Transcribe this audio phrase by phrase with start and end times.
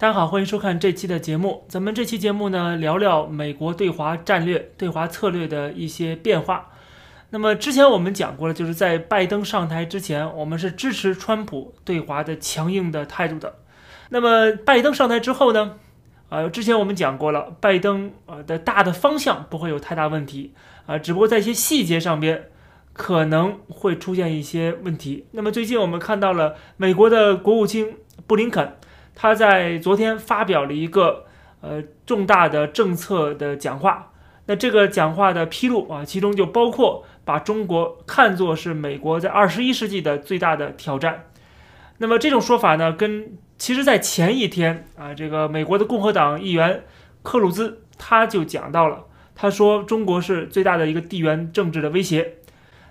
[0.00, 1.66] 大家好，欢迎收看这期的节目。
[1.68, 6.70] 咱们这期节目呢，聊聊美国对华战略、对华策略的一些变化。
[7.28, 13.56] 那么之前我们讲过了，就是在拜登上台之前，我们是支持川普对华的强硬的态度的。
[14.08, 15.72] 那么拜登上台之后呢，
[16.30, 20.54] 呃，之前我们讲过了，拜登呃的大的方向不会有太大问题
[20.86, 22.44] 啊，只不过在一些细节上边
[22.94, 25.26] 可能会出现一些问题。
[25.32, 27.96] 那么最近我们看到了美国的国务卿
[28.26, 28.76] 布林肯。
[29.14, 31.26] 他在昨天发表了一个
[31.60, 34.12] 呃重大的政策的讲话，
[34.46, 41.26] 那这个讲话的披露啊，其中就包括把中国看作是美国在二十一世纪的最大的挑战。
[41.98, 46.84] 那么这种说法呢，跟其实在前一天啊，这个美国的共和党议员
[47.22, 52.36] 克鲁兹他就讲到了，他说中国是最大的一个地缘政治的威胁。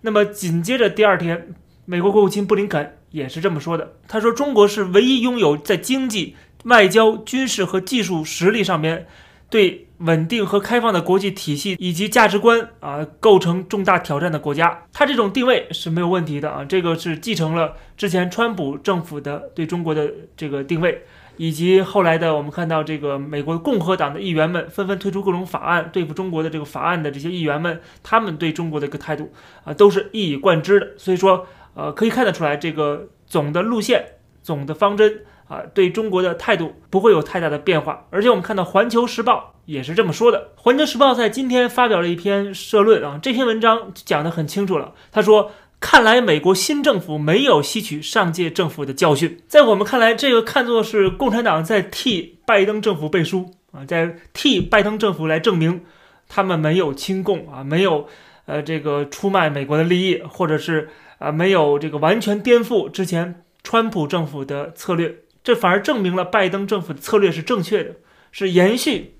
[0.00, 2.96] 那么紧接着第二天，美国国务卿布林肯。
[3.14, 3.92] 也是这么说的。
[4.08, 6.34] 他说：“中国是唯一拥有在经济、
[6.64, 9.06] 外交、军事和技术实力上面
[9.48, 14.82] 对稳定和开放的国际体系以及价值观啊构成重大挑战的国家。
[14.92, 21.02] 他这种定位是没有问题的啊，这个是继承了之前川普政府的对中国的这个定位，
[21.36, 30.88] 以及后来的我们看到这个美国共和党的议员们纷纷推出各种法案对付中国的这个法案的这些议员们，他们对中国的一个态度啊都是一以贯之的。
[30.96, 34.04] 所以说。”呃，可以看得出来，这个总的路线、
[34.42, 38.06] 总的方针啊，对中国的态度不会有太大的变化。
[38.10, 44.92] 而且我们看到《环球时报》也是这么说的，《环球时报》在今天发表了一篇社论啊，这篇文章讲得很清楚了。
[45.10, 55.84] 他说：“看来美国新政府没有吸取上届政府的教训。”在我们看来，这个看作是共产党在替拜登政府背书啊，在替拜登政府来证明
[56.28, 58.06] 他们没有亲共啊，没有
[58.46, 60.88] 呃这个出卖美国的利益，或者是。
[61.18, 67.92] 啊，没有这个完全颠覆之前川普政府的策略，这反而证明了拜登政府的策略是正确的，
[68.32, 69.14] 是延续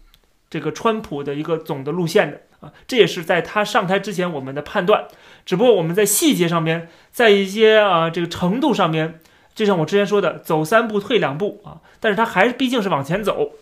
[0.51, 2.73] 这个川普的一个总的路线的啊。
[2.87, 5.07] 这也是在他上台之前我们的判断，
[5.47, 9.21] 只不过我们在细节上面，在一些啊这个程度上面，
[9.55, 13.53] 就像我之前说的，走三步退两步啊，但是他还是毕竟是往前走。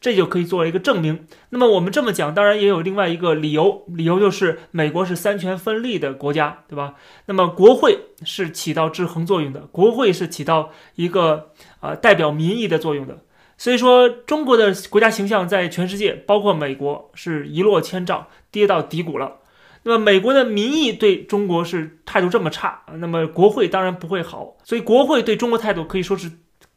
[0.00, 1.26] 这就可以作为一个证明。
[1.50, 6.94] 那么我们这么讲，当然也有另外一个理由，理由就是美国是三权分立的国家，对吧？
[7.26, 13.18] 那么国会是起到制衡作用的，国会是起到一个啊代表民意的作用的。
[13.58, 19.38] 所以说，中国的国家形象在全世界，包括美国，是一落千丈，跌到低谷了。
[19.82, 24.56] 那么美国的民意对中国是态度这么差，那么国会当然不会好。
[24.62, 26.30] 所以国会对中国态度可以说是。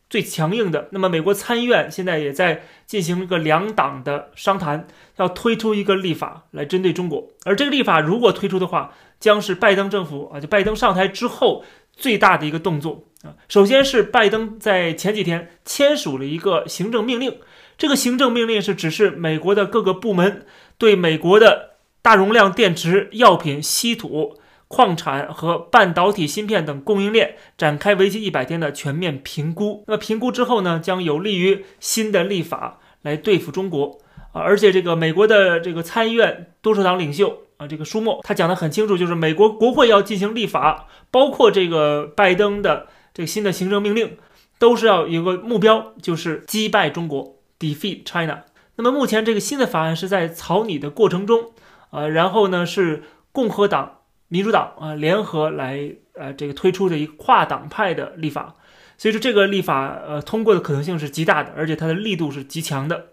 [0.09, 4.87] 最强硬的，那么美国参议院现在也在进行一个两党的商谈，
[5.17, 7.27] 要推出一个立法来针对中国。
[7.45, 13.35] 而这个立法如果推出的话，将是拜登政府啊，就拜登上台之后最大的一个动作啊。
[13.47, 17.37] 首先是拜登在前几天签署了一个行政命令，
[17.77, 20.45] 这个行政命令是指示美国的各个部门
[20.79, 24.38] 对美国的大容量电池、药品、稀土。
[24.69, 29.83] 矿产和半导体芯片等供应链展开为期一百天的全面评估。
[29.87, 33.99] 那么评估之后呢，将有利于新的立法来对付中国
[34.31, 34.41] 啊。
[34.41, 44.17] 而且这个美国的这个参议院多数党领袖啊，这个舒默他讲得很清楚，就是美国国会要进行立法，包括这个拜登的这个新的行政命令，
[44.59, 48.43] 都是要有个目标，就是击败中国，defeat China。
[48.75, 51.53] 那么目前这个新的法案是在草拟的过程中
[51.89, 53.01] 啊，然后呢是
[53.31, 53.95] 共和党。
[54.29, 58.55] 民主党啊，联合来呃，这个推出的一个跨党派的立法，
[58.97, 63.07] 所以说这个立法呃通过的可能性是极大的，而且它的力度是极强的。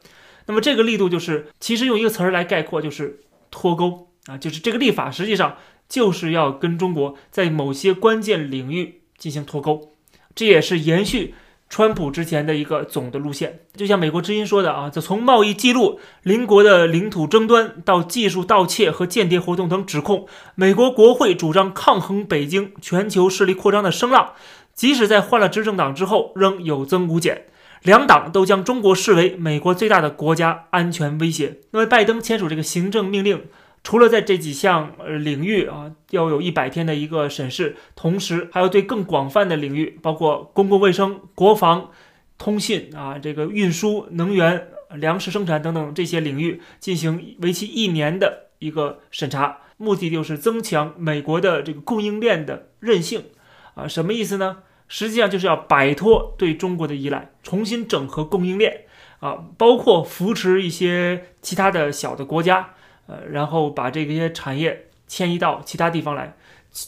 [0.47, 5.57] 那么这个力度就是，其实用一个词儿来概括，就是脱钩啊，就是这个立法实际上
[5.89, 9.93] 就是要跟中国在某些关键领域进行脱钩，
[10.35, 11.35] 这也是延续。
[11.69, 24.33] 川普之前的一个总的路线，就像美国之音说的啊，就从贸易记录、邻国的领土争端到技术盗窃和间谍活动等指控，美国国会主张抗衡北京全球势力扩张的声浪，
[24.75, 27.47] 即使在换了执政党之后，仍有增无减。
[27.83, 31.59] 两党都将中国视为美国最大的国家安全威胁。
[31.73, 33.45] 那么，拜登签署这个行政命令。
[33.87, 34.93] 除了在这几项
[35.23, 41.91] 领域啊，要有一百天的一个审视，同时还要对更广泛的领域，包括公共卫生、国防、
[42.37, 53.27] 通信啊，这个运输、能源、粮食生产等等这些领域进行为期一年的一个审查，目的就是增强美国的这个供应链的韧性
[53.77, 54.65] 啊，什么意思呢？
[54.89, 58.81] 实际上就是要摆脱对中国的依赖，重新整合供应链
[59.21, 62.71] 啊，包括扶持一些其他的小的国家。
[63.07, 66.37] 呃，然后把这些产业迁移到其他地方来，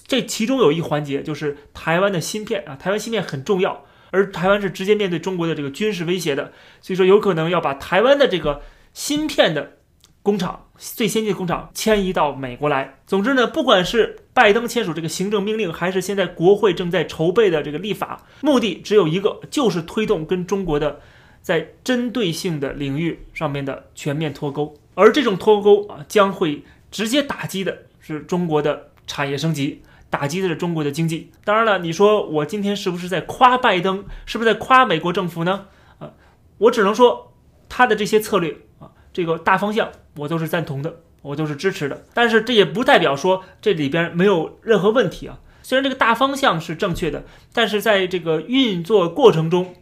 [0.06, 8.62] 这其中有一环节就是台湾的芯片啊，台湾芯片很重要，而台湾是直接面对中国的这个军事威胁的，所以说有可能要把台湾的这个
[8.93, 9.79] 芯片的
[10.23, 12.99] 工厂、最先进的工厂迁移到美国来。
[13.06, 21.00] 总之呢，不管是拜登签署这个行政命令，还是现在国会正在筹备的这个立法，目的只有一个，就是推动跟中国的
[21.41, 24.76] 在针对性的领域上面的全面脱钩。
[24.99, 29.83] 而这种脱钩啊，将会直接打击的是中国的产业升级。
[30.11, 31.31] 打击的是中国的经济。
[31.45, 34.05] 当然了，你说我今天是不是在夸拜登？
[34.27, 35.67] 是不是在夸美国政府呢？
[36.00, 36.11] 啊，
[36.56, 37.33] 我只能说
[37.69, 42.05] 他的这些策略啊，这个大方向我都是赞同的，我都是支持的。
[42.12, 45.39] 但是这也不代表说这里边没有任何问题啊。
[45.62, 49.77] 虽然这个大方向是正确的，但是在这个运作过程中，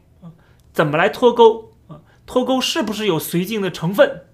[0.74, 2.00] 怎么来脱钩啊？
[2.26, 4.24] 脱钩是不是有绥靖的成分？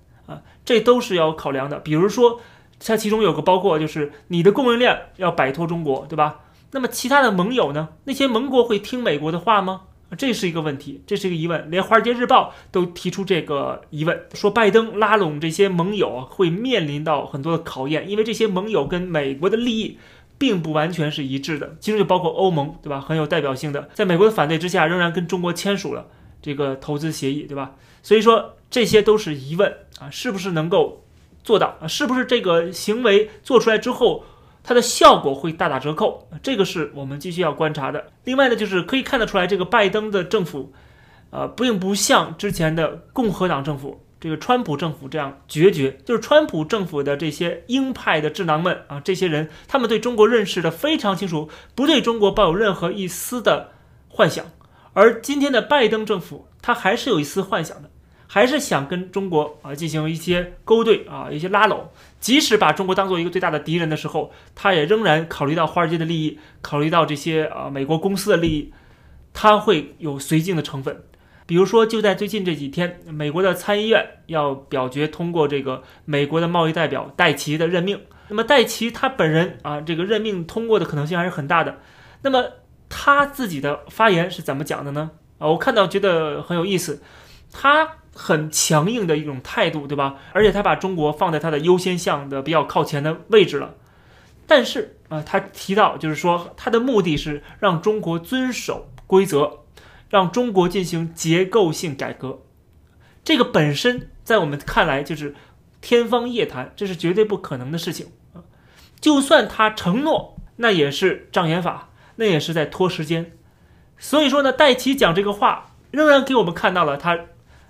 [0.65, 1.79] 这都是要考量的。
[1.79, 2.41] 比如说。
[2.85, 6.41] 它其中有个包括，就是你的供应链要摆脱中国，对吧？
[6.73, 7.91] 那么其他的盟友呢？
[8.07, 9.83] 那些盟国会听美国的话吗？
[10.19, 11.71] 这是一个问题，这是一个疑问。
[11.71, 19.97] 连《华尔街日报》都提出这个疑问，说拜登拉拢这些盟友会面临到很多的考验，因为这些盟友跟美国的利益
[20.37, 23.01] 并不完全是一致的，其中就包括欧盟，对吧？
[23.01, 26.09] 很有代表性的，在美国的反对之下，仍然跟中国签署了
[26.43, 27.77] 这个投资协议，对吧？
[28.03, 30.99] 所以说这些都是疑问啊，是不是能够？
[31.45, 34.25] 做到啊，是不是这个行为做出来之后，
[34.63, 36.29] 它的效果会大打折扣？
[36.41, 38.13] 这个是我们继续要观察的。
[38.23, 40.73] 另外呢，就是可以看得出来，这个拜登的政府，
[41.31, 45.99] 呃，并不像之前的共和党政府、这个川普政府这样决绝。
[46.05, 53.73] 就是川普政府的这些鹰派的智囊们啊，这些人他们对中国认识的非常清楚，不对中国抱有任何一丝的
[54.09, 54.47] 幻想。
[54.93, 57.91] 而今天的拜登政府，他还是有一丝幻想的。
[58.27, 61.91] 还是想跟中国啊进行一些勾兑啊，一些拉拢。
[62.19, 68.73] 即使把中国当做一个最大的敌人的时候，他也仍然考虑到华尔街的利益，考虑到这些啊美国公司的利益，
[69.35, 71.05] 他会有绥靖的成分。
[71.45, 78.01] 比如说，就在最近这几天，美国的参议院要表决通过这个美国的贸易代表戴奇的任命。
[78.29, 81.81] 那么戴奇他本人啊，这个任命通过的可能性还是很大的。
[82.23, 82.43] 那么
[82.95, 85.13] 他自己的发言是怎么讲的呢？
[85.39, 87.03] 啊，我看到觉得很有意思，
[87.51, 87.97] 他。
[88.15, 90.17] 很强硬的一种态度，对吧？
[90.35, 93.75] 而且他把中国放在他的优先项的比较靠前的位置了。
[94.47, 99.61] 但是啊，他提到就是说，他的目的是让中国遵守规则，
[100.11, 102.43] 让中国进行结构性改革。
[103.25, 105.35] 这个本身在我们看来就是
[105.81, 108.45] 天方夜谭，这是绝对不可能的事情啊！
[109.01, 113.33] 就算他承诺，那也是障眼法，那也是在拖时间。
[113.99, 117.19] 所以说呢，戴奇讲这个话，仍然给我们看到了他。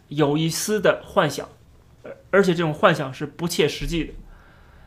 [0.09, 1.49] 有一丝的幻想，
[2.31, 4.13] 而且这种幻想是不切实际的。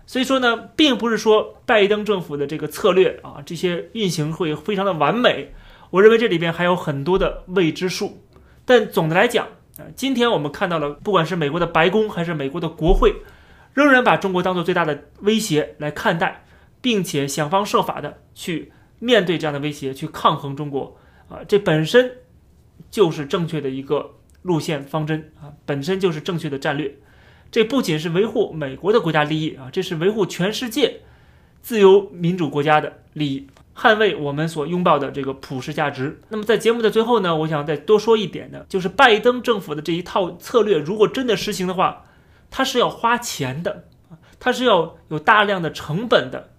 [0.05, 5.51] 所以说呢，并不是说拜登政府的这个策略啊，这些运行会非常的完美。
[5.89, 8.21] 我认为这里边还有很多的未知数。
[8.65, 9.47] 但总的来讲
[9.79, 13.15] 啊，今天我们看到了，不管是美国的白宫还是美国的国会，
[13.73, 16.45] 仍然把中国当做最大的威胁来看待，
[16.81, 18.71] 并且想方设法的去
[19.05, 20.97] 面对这样的威胁，去抗衡中国
[21.29, 22.11] 啊，这本身
[22.89, 24.15] 就是正确的一个。
[24.45, 26.99] 路线方针啊，本身就是正确的战略。
[27.49, 31.01] 这不仅是维护美国的国家利益啊，这是维护全世界
[31.63, 36.21] 自由民主国家的利益，捍卫我们所拥抱的这个普世价值。
[36.29, 42.05] 那么在节目的最后呢，我想再多说一点的，就是拜登政府的这一套策略，如果真的实行的话，
[42.51, 43.85] 它是要花钱的，
[44.39, 46.51] 它是要有大量的成本的，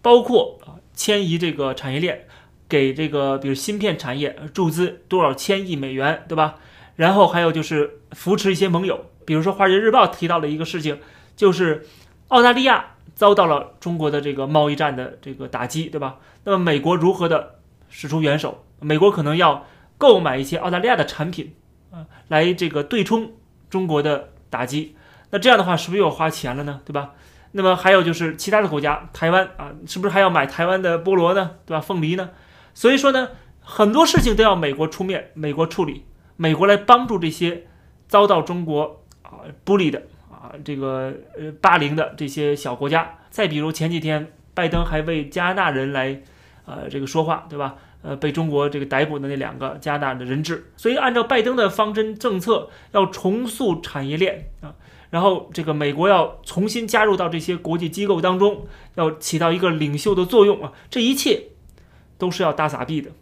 [0.00, 2.26] 包括啊迁移这个产业链，
[2.68, 6.56] 给这个比如芯片产业注资多少千亿美元，对吧？
[6.96, 10.98] 然后还有就是扶持一些盟友，比如说《华尔街日报》提到了一个事情，
[11.36, 11.86] 就是
[12.28, 16.16] 澳大利亚遭到了中国的这个贸易战的这个打击，对吧？
[16.44, 17.56] 那么美国如何的
[17.90, 18.64] 使出援手？
[18.80, 19.66] 美国可能要
[19.98, 21.54] 购买一些澳大利亚的产品，
[21.90, 23.32] 啊，来这个对冲
[23.68, 24.96] 中国的打击。
[25.30, 26.80] 那这样的话是不是又要花钱了呢？
[26.84, 27.12] 对吧？
[27.56, 31.52] 那么还有就是其他的国家，台湾啊，是不是还要买台湾的菠萝呢？
[31.64, 31.80] 对吧？
[31.80, 32.28] 凤梨呢？
[32.74, 36.04] 所以说呢，很多事情都要美国出面，美国处理。
[36.36, 37.64] 美国来帮助这些
[38.08, 43.18] 遭到中国啊孤立的啊这个呃霸凌的这些小国家。
[43.30, 46.20] 再比如前几天，拜登还为加拿大人来
[46.66, 47.76] 呃这个说话，对吧？
[48.02, 50.70] 呃，被中国这个逮捕的那两个加拿大的人质。
[50.76, 54.74] 所以按照拜登的方针政策，要重塑产业链啊，
[55.16, 60.74] 然后这个美国要重新加入到这些国际机构当中，要起到一个领袖的作用啊。
[60.90, 61.44] 这一切
[62.18, 63.12] 都是要大撒币的。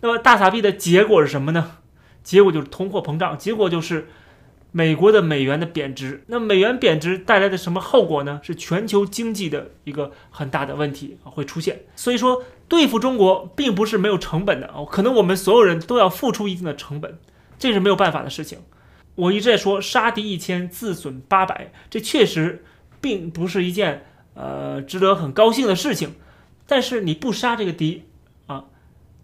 [0.00, 1.72] 那么大撒币的结果是什么呢？
[2.24, 4.08] 结果就是通货膨胀，结果就是
[4.72, 6.24] 美国的美元的贬值。
[6.28, 8.40] 那美元贬值带来的什么后果呢？
[8.42, 11.82] 是全球经济的一个很大的问题会出现。
[11.96, 17.18] 所以说，对付中国并不是没有成本的哦，可能我们所有人都要付出一定的成本，
[17.58, 18.60] 这是没有办法的事情。
[19.16, 22.64] 我一直在说杀敌一千，自损八百，这确实
[23.00, 26.14] 并不是一件呃值得很高兴的事情。
[26.66, 28.04] 但是你不杀这个敌
[28.46, 28.64] 啊，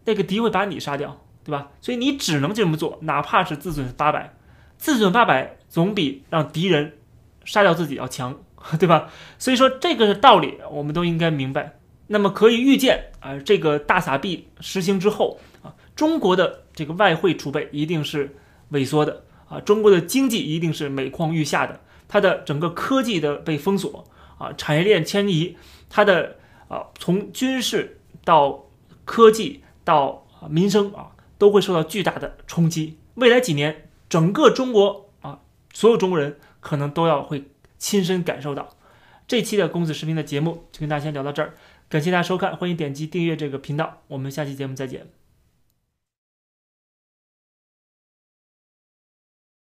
[0.05, 1.71] 那个敌会把你杀掉，对吧？
[1.81, 4.35] 所以你只能这么做，哪怕是自损八百，
[4.79, 6.99] 自损八百总比让敌人
[7.45, 8.41] 杀掉自己要强，
[8.79, 9.11] 对吧？
[9.39, 11.79] 所以说这个道理我们都应该明白。
[12.07, 18.37] 那么可以预见啊，这个大撒币实行之后啊，中国的这个外汇储备一定是
[18.71, 25.59] 萎缩的啊，中国的经济一定是每况愈下的，它的整个科技的被封锁啊，产业链迁移，
[25.91, 28.65] 它的啊从军事到
[29.05, 32.97] 科技到民生啊，都会受到巨大的冲击。
[33.17, 35.41] 未来几年，整个中国啊，
[35.75, 37.45] 所有中国人可能都要会
[37.77, 38.71] 亲身感受到。
[39.29, 41.55] 这期的公子视频的节目就跟大家先聊到这儿。
[41.89, 45.22] 感谢大家收看，欢迎点击订阅这个频道，我们下期节目再见。